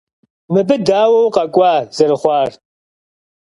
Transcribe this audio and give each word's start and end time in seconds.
Мыбы 0.53 0.75
дауэ 0.85 1.19
укъэкӀуа 1.27 1.73
зэрыхъуар? 1.95 2.51